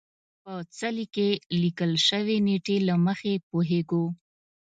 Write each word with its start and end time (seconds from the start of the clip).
په 0.43 0.53
څلي 0.77 1.05
کې 1.15 1.29
لیکل 1.61 1.91
شوې 2.07 2.35
نېټې 2.47 2.77
له 2.87 2.95
مخې 3.05 3.33
پوهېږو. 3.49 4.05